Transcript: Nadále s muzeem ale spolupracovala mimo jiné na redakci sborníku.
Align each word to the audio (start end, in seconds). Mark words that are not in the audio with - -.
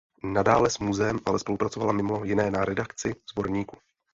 Nadále 0.23 0.69
s 0.69 0.79
muzeem 0.79 1.19
ale 1.25 1.39
spolupracovala 1.39 1.93
mimo 1.93 2.25
jiné 2.25 2.51
na 2.51 2.65
redakci 2.65 3.15
sborníku. 3.31 3.77